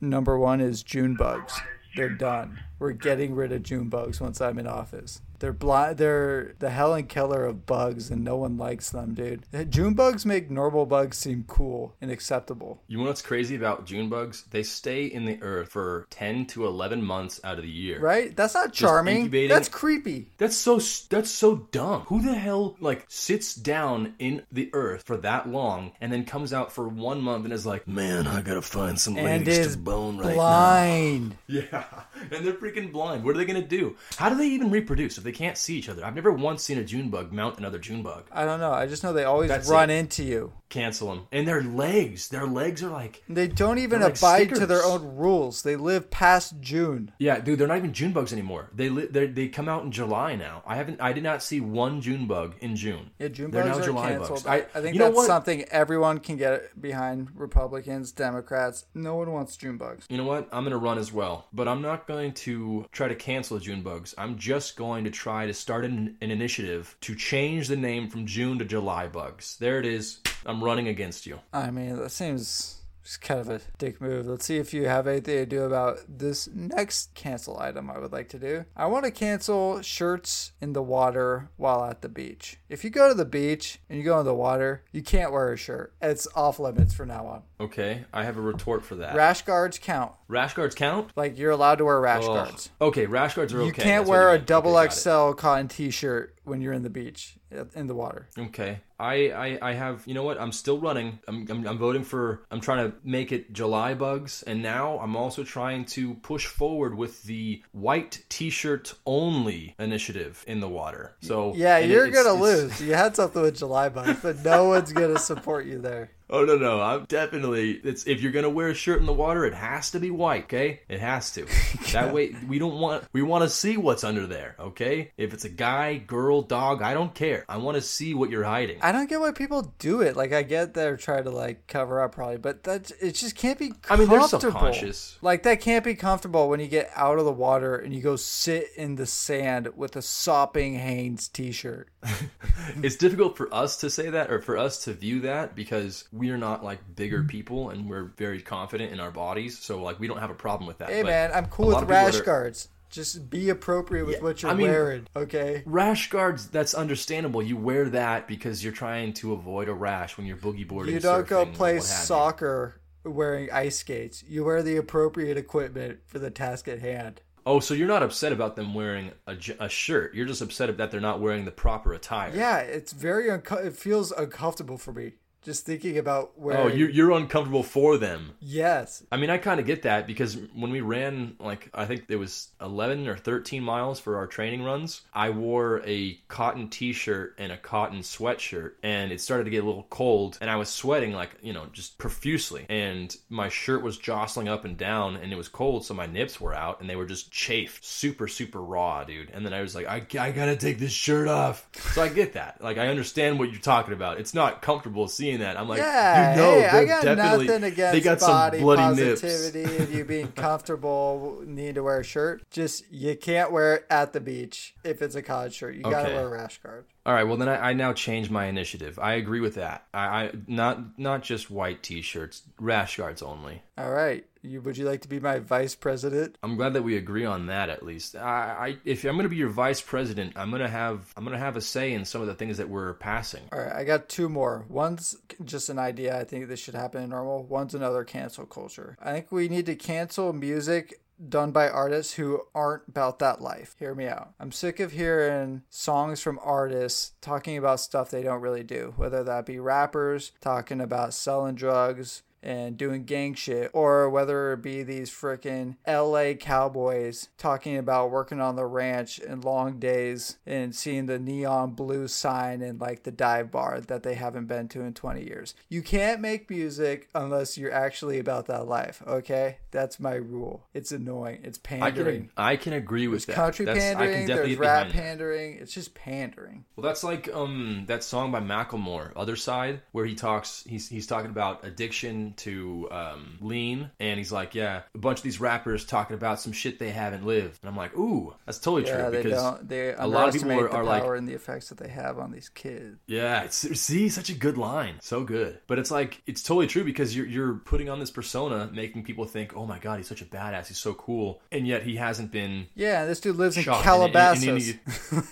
[0.00, 1.60] Number one is June bugs.
[1.94, 2.60] They're done.
[2.78, 5.20] We're getting rid of June bugs once I'm in office.
[5.40, 5.98] They're blind.
[5.98, 9.42] They're the Helen Keller of bugs, and no one likes them, dude.
[9.52, 12.82] Eh, June bugs make normal bugs seem cool and acceptable.
[12.88, 14.44] You know what's crazy about June bugs?
[14.50, 17.98] They stay in the earth for 10 to 11 months out of the year.
[18.00, 18.36] Right?
[18.36, 19.30] That's not charming.
[19.48, 20.30] That's creepy.
[20.38, 22.02] That's so that's so dumb.
[22.02, 26.52] Who the hell like sits down in the earth for that long and then comes
[26.52, 29.78] out for one month and is like, "Man, I gotta find some And ladies to
[29.78, 31.30] bone right blind.
[31.30, 31.36] now."
[31.70, 31.84] Yeah,
[32.30, 33.24] and they're freaking blind.
[33.24, 33.96] What are they gonna do?
[34.16, 36.04] How do they even reproduce if they can't see each other?
[36.04, 38.24] I've never once seen a June bug mount another June bug.
[38.32, 38.72] I don't know.
[38.72, 39.98] I just know they always That's run it.
[39.98, 40.52] into you.
[40.70, 41.26] Cancel them.
[41.32, 45.16] And their legs, their legs are like, They don't even like abide to their own
[45.16, 45.62] rules.
[45.62, 47.12] They live past June.
[47.18, 48.70] yeah, dude, they're not even June bugs anymore.
[48.74, 50.62] They li- they they come out in July now.
[50.66, 53.10] I haven't, I did not see one June bug in June.
[53.18, 54.44] Yeah, June They're bugs now are July canceled.
[54.44, 54.46] bugs.
[54.46, 57.28] I, I- think that's something everyone can get behind.
[57.34, 58.86] Republicans, Democrats.
[58.94, 60.06] No one wants June bugs.
[60.08, 60.48] You know what?
[60.52, 63.82] I'm going to run as well, but I'm not going to try to cancel June
[63.82, 64.14] bugs.
[64.16, 68.24] I'm just going to try to start an, an initiative to change the name from
[68.26, 69.56] June to July bugs.
[69.58, 70.20] There it is.
[70.46, 71.40] I'm running against you.
[71.52, 74.26] I mean, that seems just kind of a dick move.
[74.26, 78.12] Let's see if you have anything to do about this next cancel item I would
[78.12, 78.66] like to do.
[78.76, 82.58] I want to cancel shirts in the water while at the beach.
[82.68, 85.50] If you go to the beach and you go in the water, you can't wear
[85.52, 85.94] a shirt.
[86.02, 87.42] It's off limits from now on.
[87.58, 89.14] Okay, I have a retort for that.
[89.16, 90.12] Rash guards count.
[90.28, 91.10] rash guards count?
[91.16, 92.28] Like you're allowed to wear rash Ugh.
[92.48, 92.70] guards.
[92.80, 93.66] Okay, rash guards are okay.
[93.66, 94.44] You can't That's wear a mean.
[94.44, 94.88] double Okay.
[94.94, 97.36] XL cotton t-shirt when you're in the beach
[97.74, 98.28] in the water.
[98.38, 98.80] Okay.
[98.98, 100.40] I, I, I have, you know what?
[100.40, 101.18] I'm still running.
[101.28, 104.42] I'm, I'm, I'm voting for, I'm trying to make it July bugs.
[104.42, 110.44] And now I'm also trying to push forward with the white t shirt only initiative
[110.48, 111.14] in the water.
[111.20, 112.80] So, Yeah, you're it's- gonna it's- lose.
[112.88, 116.10] You had something with July bugs, but no one's gonna support you there.
[116.30, 116.80] Oh, no, no.
[116.80, 119.90] I'm definitely, it's, if you're going to wear a shirt in the water, it has
[119.92, 120.80] to be white, okay?
[120.88, 121.46] It has to.
[121.90, 125.10] That way, we don't want, we want to see what's under there, okay?
[125.16, 127.44] If it's a guy, girl, dog, I don't care.
[127.48, 128.78] I want to see what you're hiding.
[128.80, 130.16] I don't get why people do it.
[130.16, 133.58] Like I get they're trying to like cover up probably, but that it just can't
[133.58, 135.18] be I mean, they're subconscious.
[135.20, 138.16] Like that can't be comfortable when you get out of the water and you go
[138.16, 141.88] sit in the sand with a sopping Hanes t-shirt.
[142.82, 146.30] it's difficult for us to say that or for us to view that because we
[146.30, 146.92] are not like Mm-hmm.
[146.92, 150.34] bigger people and we're very confident in our bodies so like we don't have a
[150.34, 152.68] problem with that Hey But man, I'm cool with rash are- guards.
[152.90, 155.62] Just be appropriate with Yeah, what you're I mean- wearing, okay?
[155.64, 160.26] rash guards that's understandable you wear that because you're trying to avoid a rash when
[160.26, 161.88] you're boogie boarding You don't go play have you.
[161.88, 164.22] soccer wearing ice skates.
[164.28, 167.20] You wear the appropriate equipment for the task at hand.
[167.46, 170.90] oh so you're not upset about them wearing a, a, shirt you're just upset that
[170.90, 175.12] they're not wearing the proper attire Yeah, it's very unco- it feels uncomfortable for me
[175.42, 176.78] just thinking about oh, where oh wearing.
[176.78, 180.70] you, you're uncomfortable for them yes, I mean, I kind of get that because when
[180.70, 185.02] we ran, like, I think it was 11 or 13 miles for our training runs,
[185.14, 189.62] I wore a cotton t shirt and a cotton sweatshirt, and it started to get
[189.62, 192.66] a little cold, and I was sweating, like, you know, just profusely.
[192.68, 196.40] And my shirt was jostling up and down, and it was cold, so my nips
[196.40, 199.30] were out, and they were just chafed, super, super raw, dude.
[199.30, 201.68] And then I was like, I, I gotta take this shirt off.
[201.92, 202.62] So I get that.
[202.62, 204.18] Like, I understand what you're talking about.
[204.18, 205.56] It's not comfortable seeing that.
[205.56, 206.30] I'm like, yeah.
[206.30, 209.20] you know, hey, I got definitely, nothing against they got body some bloody nips.
[209.20, 212.48] positivity and you being comfortable needing to wear a shirt.
[212.50, 215.74] Just you can't wear it at the beach if it's a college shirt.
[215.74, 216.84] You gotta wear a rash guard.
[217.10, 218.96] All right, well then I, I now change my initiative.
[219.00, 219.84] I agree with that.
[219.92, 223.62] I, I not not just white t-shirts, rash guards only.
[223.76, 224.24] All right.
[224.42, 226.38] You would you like to be my vice president?
[226.42, 228.14] I'm glad that we agree on that at least.
[228.14, 231.24] I, I if I'm going to be your vice president, I'm going to have I'm
[231.24, 233.42] going to have a say in some of the things that we're passing.
[233.52, 234.64] All right, I got two more.
[234.68, 236.16] One's just an idea.
[236.16, 237.42] I think this should happen in normal.
[237.42, 238.96] One's another cancel culture.
[239.02, 243.76] I think we need to cancel music done by artists who aren't about that life.
[243.78, 244.32] Hear me out.
[244.40, 249.22] I'm sick of hearing songs from artists talking about stuff they don't really do, whether
[249.24, 254.82] that be rappers talking about selling drugs and doing gang shit, or whether it be
[254.82, 261.06] these freaking LA cowboys talking about working on the ranch and long days and seeing
[261.06, 264.94] the neon blue sign in like the dive bar that they haven't been to in
[264.94, 265.54] 20 years.
[265.68, 269.58] You can't make music unless you're actually about that life, okay?
[269.70, 270.66] That's my rule.
[270.74, 271.40] It's annoying.
[271.44, 272.20] It's I pandering.
[272.22, 273.42] can I can agree with There's that.
[273.42, 274.92] country That's, I pandering, can definitely there's rap that.
[274.94, 275.54] pandering.
[275.60, 276.64] It's just pandering.
[276.76, 280.64] Well, that's like um that song by Macklemore, "Other Side," where he talks.
[280.66, 285.22] He's he's talking about addiction to um, lean, and he's like, "Yeah, a bunch of
[285.24, 288.86] these rappers talking about some shit they haven't lived." And I'm like, "Ooh, that's totally
[288.90, 289.68] Yeah, true." they Because don't.
[289.68, 291.88] They a lot of people are, the are like, power and the effects that they
[291.88, 292.96] have on these kids.
[293.06, 295.58] Yeah, it's, see, such a good line, so good.
[295.66, 299.24] But it's like it's totally true because you're you're putting on this persona, making people
[299.24, 302.30] think, "Oh my god, he's such a badass, he's so cool," and yet he hasn't
[302.32, 302.66] been.
[302.74, 304.42] Yeah, this dude lives in Shot in- in- Calabasas.
[304.44, 304.50] in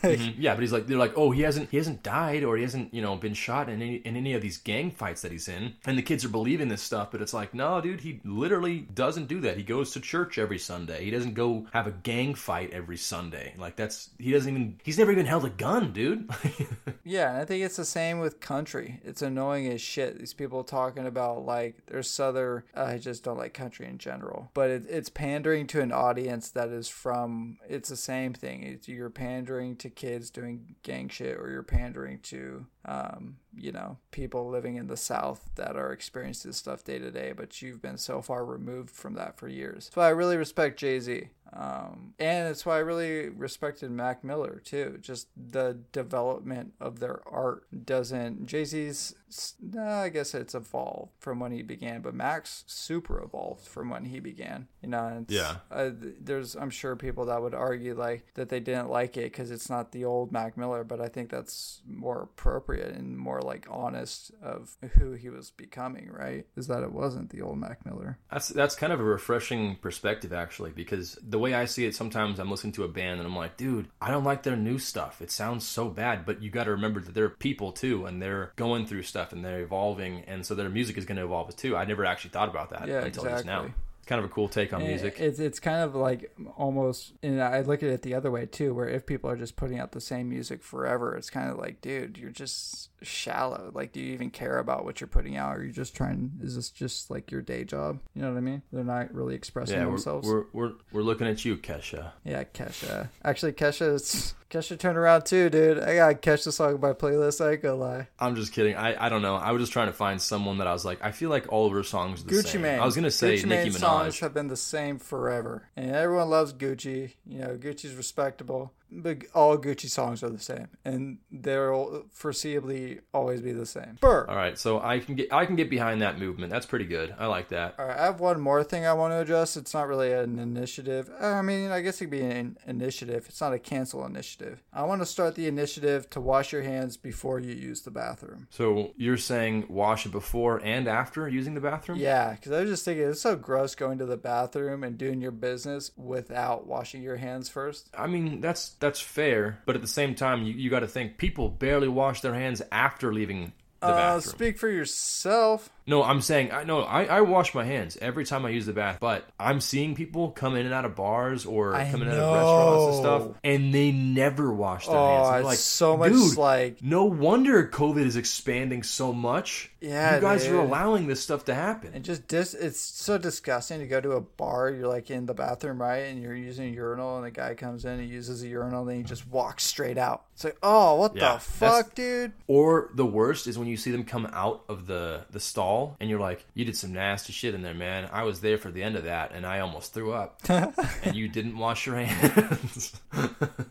[0.03, 2.57] any- Mhm, Yeah, but he's like they're like, "Oh, he hasn't he hasn't died or
[2.57, 5.33] he hasn't you know been shot in any in any of these gang fights that
[5.33, 8.21] he's in," and the kids are believing this stuff, but it's like, no, dude, he
[8.25, 9.57] literally doesn't do that.
[9.57, 11.05] He goes to church every Sunday.
[11.05, 13.55] He doesn't go have a gang fight every Sunday.
[13.59, 16.29] Like that's he doesn't even he's never even held a gun, dude.
[17.09, 19.01] Yeah, I think it's the same with country.
[19.03, 20.19] It's annoying as shit.
[20.19, 22.65] These people talking about like their southern.
[22.75, 26.69] I just don't like country in general, but it, it's pandering to an audience that
[26.69, 27.57] is from.
[27.67, 28.63] It's the same thing.
[28.63, 33.99] It's, you're pandering to kids doing gang shit, or you're pandering to, um, you know,
[34.11, 37.33] people living in the South that are experiencing this stuff day to day.
[37.37, 39.91] But you've been so far removed from that for years.
[39.93, 41.29] So I really respect Jay Z.
[41.53, 44.99] Um, and it's why I really respected Mac Miller too.
[45.01, 48.47] Just the development of their art doesn't.
[48.47, 49.15] Jay Z's,
[49.61, 54.05] nah, I guess it's evolved from when he began, but Mac's super evolved from when
[54.05, 54.69] he began.
[54.83, 55.57] You know, it's, Yeah.
[55.71, 59.51] Uh, there's, I'm sure people that would argue like that they didn't like it because
[59.51, 63.67] it's not the old Mac Miller, but I think that's more appropriate and more like
[63.71, 66.11] honest of who he was becoming.
[66.11, 66.47] Right?
[66.57, 68.19] Is that it wasn't the old Mac Miller?
[68.31, 72.39] That's that's kind of a refreshing perspective actually, because the way I see it, sometimes
[72.39, 75.21] I'm listening to a band and I'm like, dude, I don't like their new stuff.
[75.21, 78.53] It sounds so bad, but you got to remember that they're people too, and they're
[78.57, 81.77] going through stuff and they're evolving, and so their music is going to evolve too.
[81.77, 83.67] I never actually thought about that Yeah, until just now.
[83.99, 85.21] It's kind of a cool take on eh, music.
[85.21, 88.73] It's it's kind of like almost, and I look at it the other way too,
[88.75, 91.81] where if people are just putting out the same music forever, it's kind of like,
[91.81, 93.71] dude, you're just shallow.
[93.75, 95.57] Like, do you even care about what you're putting out?
[95.57, 96.33] Or are you just trying?
[96.43, 98.01] Is this just like your day job?
[98.15, 98.63] You know what I mean?
[98.73, 100.29] They're not really expressing yeah, we're, themselves.
[100.29, 102.13] we're we're we're looking at you, Kesha.
[102.25, 103.09] yeah, Kesha.
[103.25, 105.79] Actually, Kesha, Kesha turned around too, dude.
[105.79, 107.45] I got Kesha song on my playlist.
[107.45, 108.09] I ain't gonna lie.
[108.19, 108.75] I'm just kidding.
[108.75, 109.37] I, I don't know.
[109.37, 111.67] I was just trying to find someone that I was like, I feel like all
[111.67, 112.63] of her songs are the Gucci same.
[112.63, 112.81] Mane.
[112.81, 116.31] I was gonna say Gucci Nicki Mane songs have been the same forever, and everyone
[116.31, 117.15] loves Gucci.
[117.27, 123.41] You know, Gucci's respectable, but all Gucci songs are the same, and they'll foreseeably always
[123.41, 123.99] be the same.
[124.01, 124.27] Burr.
[124.29, 126.51] All right, so I can get I can get behind that movement.
[126.51, 127.15] That's pretty good.
[127.19, 127.75] I like that.
[127.79, 129.57] All right, I have one more thing I want to address.
[129.57, 131.11] It's not really an initiative.
[131.21, 133.27] I mean, I guess it could be an initiative.
[133.29, 134.63] It's not a cancel initiative.
[134.73, 138.47] I want to start the initiative to wash your hands before you use the bathroom.
[138.51, 141.99] So you're saying wash it before and after using the bathroom?
[141.99, 145.21] Yeah, because I was just thinking it's so gross going to the bathroom and doing
[145.21, 147.89] your business without washing your hands first.
[147.97, 151.19] I mean, that's that's fair, but at the same time, you, you got to think
[151.19, 154.35] people barely wash their hands after leaving the Uh, bathroom.
[154.35, 155.71] speak for yourself.
[155.89, 158.73] No, I'm saying I no, I, I wash my hands every time I use the
[158.73, 158.99] bath.
[159.01, 162.17] But I'm seeing people come in and out of bars or I come in and
[162.17, 165.29] out of restaurants and stuff, and they never wash their Oh, hands.
[165.39, 169.71] I'm like, so much dude, like no wonder COVID is expanding so much.
[169.81, 171.93] Yeah, you guys are allowing this stuff to happen.
[171.95, 174.71] and just dis- it's so disgusting to go to a bar.
[174.71, 177.85] You're like in the bathroom, right, and you're using a urinal, and the guy comes
[177.85, 180.25] in and uses a urinal, and then he just walks straight out.
[180.35, 182.33] It's like, oh, what Yeah, the fuck, dude?
[182.49, 186.09] Or the worst is when you see them come out of the the stall and
[186.11, 188.09] you're like, you did some nasty shit in there, man.
[188.13, 190.41] I was there for the end of that and I almost threw up.
[190.49, 193.01] and you didn't wash your hands.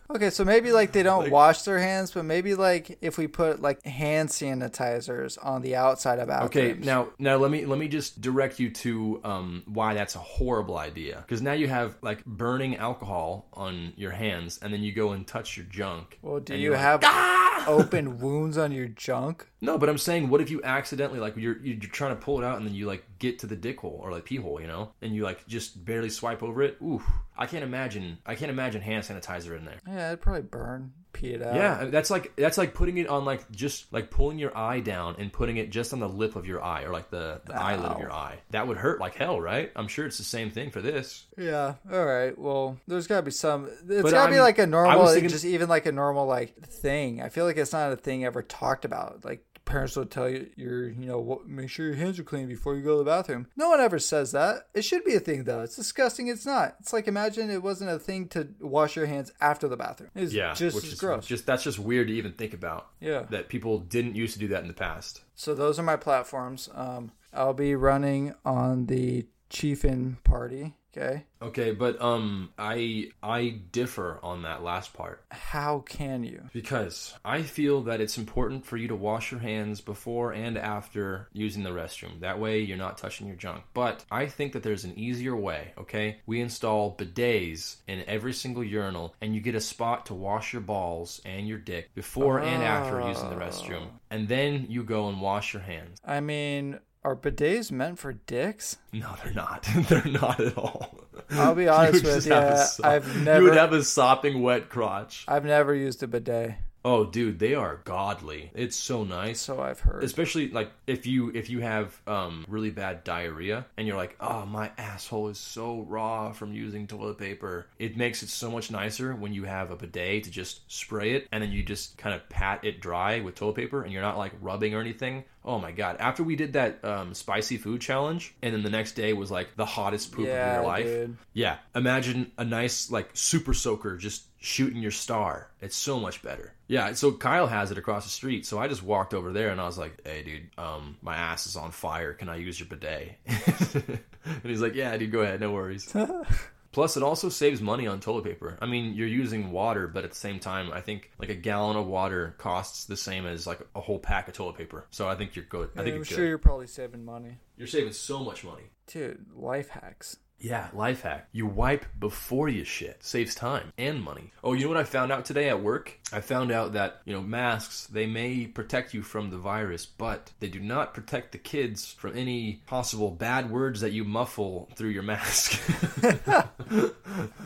[0.09, 3.61] Okay, so maybe like they don't wash their hands, but maybe like if we put
[3.61, 6.73] like hand sanitizers on the outside of bathrooms.
[6.73, 10.19] okay, now now let me let me just direct you to um, why that's a
[10.19, 11.17] horrible idea.
[11.21, 15.27] Because now you have like burning alcohol on your hands, and then you go and
[15.27, 16.17] touch your junk.
[16.23, 19.45] well, do you you're like, have "Ah!" open wounds on your junk?
[19.61, 22.45] No, but I'm saying, what if you accidentally like you're you're trying to pull it
[22.45, 24.67] out and then you like get to the dick hole or like pee hole, you
[24.67, 26.77] know, and you like just barely swipe over it?
[26.81, 27.01] Ooh,
[27.37, 28.17] I can't imagine.
[28.25, 29.79] I can't imagine hand sanitizer in there.
[29.87, 31.55] Yeah, it'd probably burn, pee it out.
[31.55, 35.15] Yeah, that's like that's like putting it on like just like pulling your eye down
[35.19, 37.85] and putting it just on the lip of your eye or like the, the eyelid
[37.91, 38.37] of your eye.
[38.51, 39.71] That would hurt like hell, right?
[39.75, 41.25] I'm sure it's the same thing for this.
[41.37, 41.75] Yeah.
[41.91, 42.37] All right.
[42.37, 43.65] Well, there's got to be some.
[43.65, 46.25] It's But got to be I'm- like a normal, thinking- just even like a normal
[46.27, 47.21] like thing.
[47.21, 49.23] I feel like it's not a thing ever talked about.
[49.25, 52.47] Like parents will tell you, you're, you know, what, make sure your hands are clean
[52.47, 53.47] before you go to the bathroom.
[53.55, 54.67] No one ever says that.
[54.73, 55.61] It should be a thing though.
[55.61, 56.27] It's disgusting.
[56.27, 56.75] It's not.
[56.79, 60.09] It's like imagine it wasn't a thing to wash your hands after the bathroom.
[60.15, 61.27] It's Yeah, just which as is gross.
[61.27, 62.87] just that's just weird to even think about.
[62.99, 63.23] yeah.
[63.29, 65.21] That people didn't used to do that in the past.
[65.35, 66.69] So those are my platforms.
[66.73, 70.73] Um, I'll be running on the Chiefin party.
[70.95, 71.25] Okay.
[71.41, 75.23] Okay, but um, I I differ on that last part.
[75.29, 76.43] How can you?
[76.51, 81.27] Because I feel that it's important for you to wash your hands before and after
[81.33, 82.21] using the restroom.
[82.21, 83.63] That way you're not touching your junk.
[83.73, 86.21] But I think that there's an easier way, okay?
[86.25, 90.63] We install bidets in every single urinal and you get a spot to wash your
[90.63, 93.89] balls and your dick before and after using the restroom.
[94.09, 95.99] And then you go and wash your hands.
[96.03, 98.77] I mean, are bidets meant for dicks?
[98.91, 99.63] No, they're not.
[99.87, 100.99] they're not at all.
[101.31, 102.57] I'll be honest would with you.
[102.57, 103.37] So- I've never.
[103.43, 105.23] You would have a sopping wet crotch.
[105.27, 106.55] I've never used a bidet.
[106.85, 108.49] Oh, dude, they are godly.
[108.55, 109.41] It's so nice.
[109.41, 110.05] So I've heard.
[110.05, 114.45] Especially like if you if you have um, really bad diarrhea and you're like, oh,
[114.45, 117.67] my asshole is so raw from using toilet paper.
[117.77, 121.27] It makes it so much nicer when you have a bidet to just spray it
[121.33, 124.17] and then you just kind of pat it dry with toilet paper and you're not
[124.17, 125.25] like rubbing or anything.
[125.47, 125.95] Oh my god!
[125.99, 129.55] After we did that um, spicy food challenge, and then the next day was like
[129.55, 130.85] the hottest poop Yeah, of your life.
[130.85, 131.17] dude.
[131.33, 135.49] Yeah, imagine a nice like super soaker just shooting your star.
[135.61, 136.53] It's so much better.
[136.67, 139.61] Yeah, so Kyle has it across the street, so I just walked over there and
[139.61, 142.13] I was like, "Hey, dude, um, my ass is on fire.
[142.13, 143.99] Can I use your bidet?" and
[144.43, 145.95] he's like, "Yeah, dude, go ahead, no worries."
[146.77, 148.55] Plus, it also saves money on toilet paper.
[148.61, 151.75] I mean, you're using water, but at the same time, I think like a gallon
[151.75, 154.85] of water costs the same as like a whole pack of toilet paper.
[154.91, 155.71] So I think you're good.
[155.75, 156.27] I think I'm you're sure good.
[156.27, 157.39] you're probably saving money.
[157.57, 158.61] You're saving so much money.
[158.85, 160.17] Dude, life hacks.
[160.39, 161.27] Yeah, life hack.
[161.31, 163.03] You wipe before you shit.
[163.03, 164.31] Saves time and money.
[164.43, 165.97] Oh, you know what I found out today at work?
[166.13, 170.31] I found out that, you know, masks, they may protect you from the virus, but
[170.39, 174.89] they do not protect the kids from any possible bad words that you muffle through
[174.89, 175.59] your mask.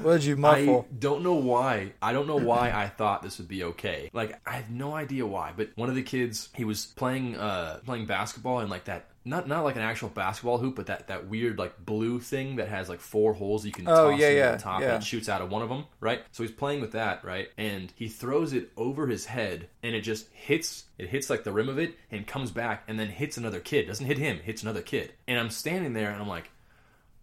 [0.02, 0.88] What did you muffle?
[0.90, 1.94] I don't know why.
[2.02, 4.10] I don't know why I thought this would be okay.
[4.14, 7.80] Like I have no idea why, but one of the kids, he was playing uh
[7.86, 11.28] playing basketball and like that not not like an actual basketball hoop, but that that
[11.28, 14.38] weird like blue thing that has like four holes you can Oh, toss yeah, into
[14.40, 14.94] yeah, the top yeah.
[14.96, 16.22] and it shoots out of one of them, right?
[16.32, 17.50] So he's playing with that, right?
[17.58, 21.52] And he throws it over his head and it just hits it hits like the
[21.52, 23.88] rim of it and comes back and then hits another kid.
[23.88, 25.14] Doesn't hit him, hits another kid.
[25.28, 26.50] And I'm standing there and I'm like,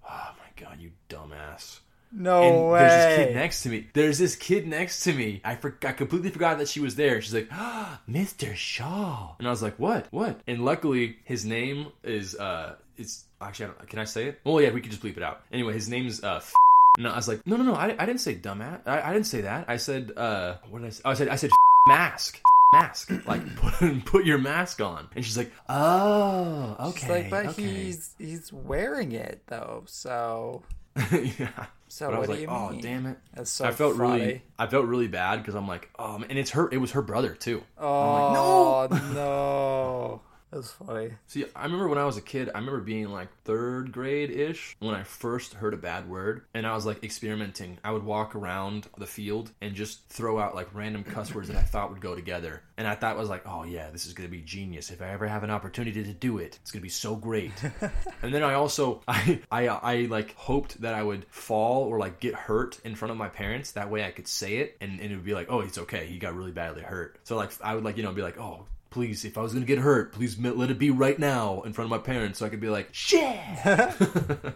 [0.08, 1.80] "Oh my god, you dumbass."
[2.12, 2.80] No and way.
[2.80, 3.86] there's this kid next to me.
[3.92, 5.40] There's this kid next to me.
[5.44, 7.20] I for, I completely forgot that she was there.
[7.20, 8.54] She's like, ah, Mr.
[8.54, 10.40] Shaw, and I was like, what, what?
[10.46, 14.40] And luckily, his name is uh, it's actually, I don't, can I say it?
[14.44, 15.42] Oh yeah, we could just bleep it out.
[15.52, 16.36] Anyway, his name's uh.
[16.36, 16.52] F-
[16.96, 18.80] and I was like, no, no, no, I, I didn't say dumbass.
[18.84, 19.66] I, I didn't say that.
[19.68, 21.02] I said, uh, what did I say?
[21.04, 21.50] Oh, I said, I said
[21.86, 22.40] mask.
[22.72, 27.46] Mask, like put, put your mask on, and she's like, "Oh, okay." It's like, but
[27.46, 27.62] okay.
[27.62, 29.84] he's he's wearing it though.
[29.86, 30.62] So
[31.12, 31.66] yeah.
[31.88, 32.80] So But I was do like, you "Oh, mean?
[32.80, 36.18] damn it!" That's so I felt really, I felt really bad because I'm like, oh,
[36.18, 36.68] man, and it's her.
[36.70, 37.62] It was her brother too.
[37.78, 40.20] Oh no no.
[40.50, 41.10] That's funny.
[41.26, 44.76] See, I remember when I was a kid, I remember being like third grade ish
[44.78, 47.78] when I first heard a bad word, and I was like experimenting.
[47.84, 51.56] I would walk around the field and just throw out like random cuss words that
[51.58, 54.30] I thought would go together, and I thought was like, oh yeah, this is gonna
[54.30, 54.90] be genius.
[54.90, 57.52] If I ever have an opportunity to do it, it's gonna be so great.
[58.22, 62.20] and then I also, I, I, I like hoped that I would fall or like
[62.20, 63.72] get hurt in front of my parents.
[63.72, 66.06] That way I could say it, and, and it would be like, oh, it's okay.
[66.06, 67.18] He got really badly hurt.
[67.24, 69.66] So like I would like you know be like, oh please, if I was gonna
[69.66, 72.48] get hurt, please let it be right now in front of my parents, so I
[72.48, 74.54] could be like, shit, and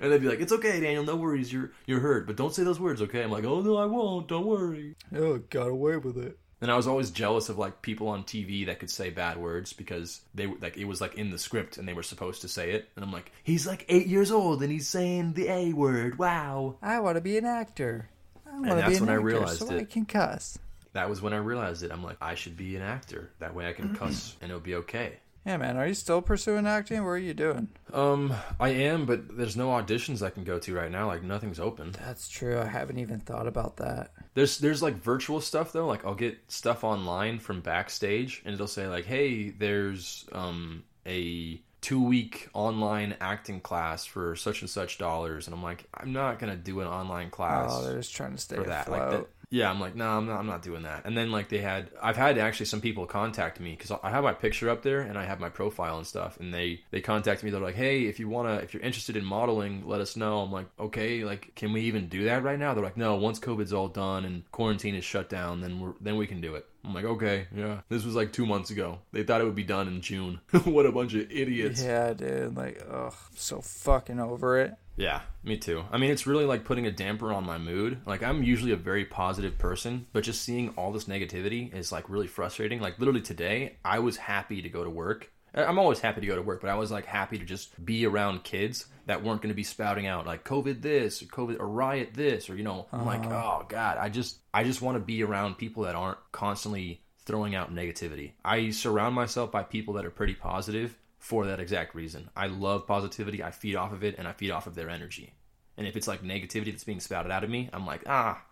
[0.00, 2.80] they'd be like, it's okay, Daniel, no worries, you're you're hurt, but don't say those
[2.80, 3.22] words, okay?
[3.22, 4.96] I'm like, oh no, I won't, don't worry.
[5.14, 6.38] Oh, got away with it.
[6.60, 9.74] And I was always jealous of like people on TV that could say bad words
[9.74, 12.70] because they like it was like in the script and they were supposed to say
[12.72, 16.18] it, and I'm like, he's like eight years old and he's saying the A word,
[16.18, 16.76] wow.
[16.80, 18.08] I want to be an actor.
[18.46, 20.58] I want to be an when I actor realized so I can cuss.
[20.94, 21.92] That was when I realized it.
[21.92, 23.30] I'm like, I should be an actor.
[23.40, 25.18] That way I can cuss and it'll be okay.
[25.44, 25.76] Yeah, man.
[25.76, 27.02] Are you still pursuing acting?
[27.04, 27.68] What are you doing?
[27.92, 31.06] Um, I am, but there's no auditions I can go to right now.
[31.06, 31.92] Like nothing's open.
[31.92, 32.58] That's true.
[32.58, 34.12] I haven't even thought about that.
[34.32, 35.86] There's there's like virtual stuff though.
[35.86, 41.60] Like I'll get stuff online from backstage, and it'll say like, "Hey, there's um a
[41.82, 46.38] two week online acting class for such and such dollars," and I'm like, I'm not
[46.38, 48.88] gonna do an online class Oh, they're just trying to stay for that.
[48.88, 48.98] afloat.
[48.98, 49.26] Like that.
[49.54, 50.40] Yeah, I'm like, no, I'm not.
[50.40, 51.02] I'm not doing that.
[51.04, 54.24] And then like they had, I've had actually some people contact me because I have
[54.24, 57.44] my picture up there and I have my profile and stuff, and they they contact
[57.44, 57.50] me.
[57.50, 60.40] They're like, hey, if you wanna, if you're interested in modeling, let us know.
[60.40, 62.74] I'm like, okay, like, can we even do that right now?
[62.74, 66.16] They're like, no, once COVID's all done and quarantine is shut down, then we're then
[66.16, 66.66] we can do it.
[66.84, 67.82] I'm like, okay, yeah.
[67.88, 68.98] This was like two months ago.
[69.12, 70.40] They thought it would be done in June.
[70.64, 71.80] what a bunch of idiots.
[71.80, 72.56] Yeah, dude.
[72.56, 74.74] Like, ugh, I'm so fucking over it.
[74.96, 75.84] Yeah, me too.
[75.90, 78.00] I mean, it's really like putting a damper on my mood.
[78.06, 82.08] Like, I'm usually a very positive person, but just seeing all this negativity is like
[82.08, 82.80] really frustrating.
[82.80, 85.30] Like, literally today, I was happy to go to work.
[85.54, 88.06] I'm always happy to go to work, but I was like happy to just be
[88.06, 91.68] around kids that weren't going to be spouting out like COVID this or COVID or
[91.68, 93.60] riot this or you know, I'm like, uh-huh.
[93.60, 97.54] oh god, I just I just want to be around people that aren't constantly throwing
[97.54, 98.32] out negativity.
[98.44, 102.28] I surround myself by people that are pretty positive for that exact reason.
[102.36, 103.42] I love positivity.
[103.42, 105.32] I feed off of it and I feed off of their energy.
[105.78, 108.42] And if it's like negativity that's being spouted out of me, I'm like, ah,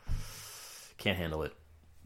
[0.97, 1.53] can't handle it.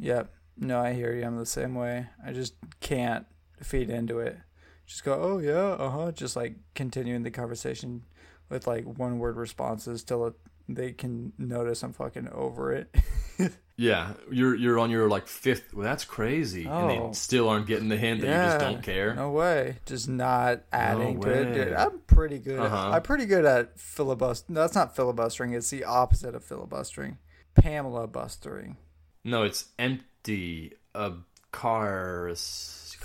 [0.01, 0.29] Yep.
[0.59, 1.25] No, I hear you.
[1.25, 2.09] I'm the same way.
[2.27, 3.27] I just can't
[3.63, 4.39] feed into it.
[4.87, 6.11] Just go, oh yeah, uh huh.
[6.11, 8.03] Just like continuing the conversation
[8.49, 10.35] with like one word responses till it
[10.69, 12.95] they can notice I'm fucking over it.
[13.79, 15.75] Yeah, you're you're on your like fifth.
[15.75, 16.89] Well, that's crazy, and Oh.
[17.09, 19.15] they still aren't getting the hint that you just don't care.
[19.15, 19.77] No way.
[19.85, 21.53] Just not adding to it.
[21.53, 22.59] Dude, I'm pretty good.
[22.59, 22.93] Uh-huh.
[22.93, 24.55] I'm pretty good at filibustering.
[24.55, 25.53] No, that's not filibustering.
[25.53, 27.19] It's the opposite of filibustering.
[27.55, 28.79] Pamela bustering.
[29.25, 30.73] No, it's empty.
[30.95, 31.13] A
[31.53, 32.33] car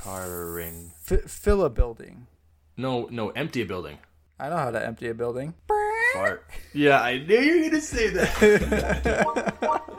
[0.02, 0.94] carring.
[1.12, 2.28] F- building.
[2.78, 3.98] No, no, empty a building.
[4.40, 5.54] I know how to empty a building.
[6.14, 6.46] Fart.
[6.74, 9.28] Yeah, I knew you were gonna say that.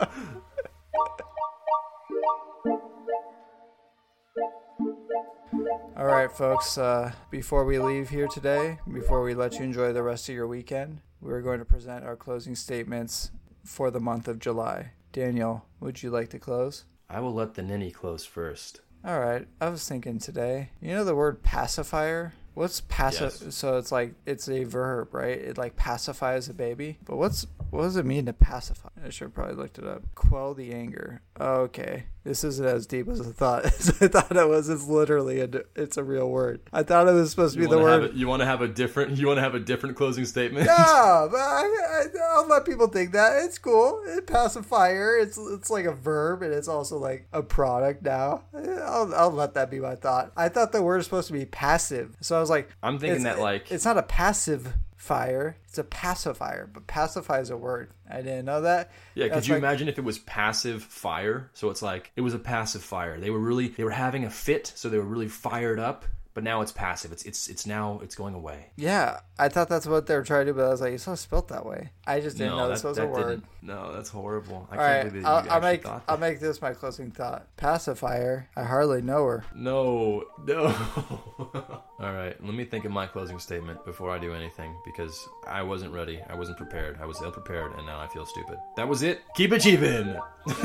[5.97, 6.79] All right, folks.
[6.79, 10.49] Uh, before we leave here today, before we let you enjoy the rest of your
[10.49, 13.31] weekend, we're going to present our closing statements
[13.65, 14.93] for the month of July.
[15.13, 16.85] Daniel, would you like to close?
[17.09, 18.81] I will let the ninny close first.
[19.05, 19.47] All right.
[19.61, 20.71] I was thinking today.
[20.81, 22.33] You know the word pacifier?
[22.55, 23.35] What's passive?
[23.43, 23.55] Yes.
[23.55, 25.39] So it's like it's a verb, right?
[25.39, 26.99] It like pacifies a baby.
[27.05, 28.91] But what's what does it mean to pacify?
[29.03, 30.03] I should have probably looked it up.
[30.15, 31.23] Quell the anger.
[31.41, 33.65] Okay, this isn't as deep as I thought.
[33.67, 34.69] I thought it was.
[34.69, 36.61] It's literally a it's a real word.
[36.71, 38.11] I thought it was supposed to be the wanna word.
[38.11, 39.17] a- you want to have a different?
[39.17, 40.67] You want to have a different closing statement?
[40.67, 44.03] Yeah, but I, I, I'll let people think that it's cool.
[44.07, 45.17] It, pacifier.
[45.17, 48.43] It's it's like a verb, and it's also like a product now.
[48.55, 50.31] I'll, I'll let that be my thought.
[50.37, 53.23] I thought the word is supposed to be passive, so I was like, I'm thinking
[53.23, 55.57] that like it's not a passive fire.
[55.69, 57.91] It's a pacifier, but pacify is a word.
[58.09, 58.93] I didn't know that.
[59.15, 61.51] Yeah, could you like- imagine if it was passive fire?
[61.55, 63.19] So it's like it was a passive fire.
[63.19, 66.05] They were really they were having a fit, so they were really fired up.
[66.35, 67.13] But now it's passive.
[67.13, 68.71] It's it's it's now it's going away.
[68.77, 71.07] Yeah, I thought that's what they were trying to do, but I was like, it's
[71.07, 71.91] not spelled that way.
[72.07, 73.43] I just didn't know no, this that, was a word.
[73.61, 74.67] No, that's horrible.
[74.71, 76.73] I All can't right, believe that I'll, you I'll make thought I'll make this my
[76.73, 77.55] closing thought.
[77.57, 78.49] Pacifier.
[78.57, 79.45] I hardly know her.
[79.55, 80.69] No, no.
[82.03, 85.63] All right, let me think of my closing statement before I do anything because I
[85.63, 86.21] wasn't ready.
[86.29, 86.99] I wasn't prepared.
[87.01, 88.59] I was ill prepared, and now I feel stupid.
[88.77, 89.21] That was it.
[89.37, 90.09] Keep it cheapin'.
[90.49, 90.57] Is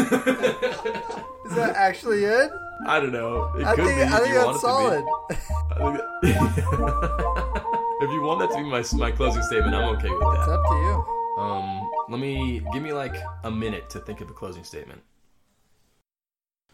[1.56, 2.50] that actually it?
[2.88, 3.54] I don't know.
[3.56, 4.04] It I could think be.
[4.04, 4.60] I think that's it to be.
[4.60, 5.06] solid.
[5.30, 10.10] I think that- if you want that to be my my closing statement, I'm okay
[10.10, 10.40] with that.
[10.40, 11.06] It's up to you.
[11.44, 15.04] Um, let me give me like a minute to think of a closing statement.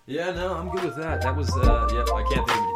[0.05, 1.21] Yeah, no, I'm good with that.
[1.21, 2.07] That was uh, yep.
[2.13, 2.72] I can't think